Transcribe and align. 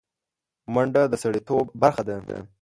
منډه 0.73 1.01
د 1.09 1.13
سړيتوب 1.23 1.65
برخه 1.81 2.03
ده 2.07 2.37